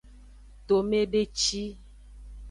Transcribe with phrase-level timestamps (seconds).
[0.67, 1.61] Tomedeci.